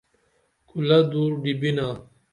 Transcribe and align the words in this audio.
کُلہ 0.69 0.99
دُور 1.11 1.31
ڈیبینا 1.43 1.87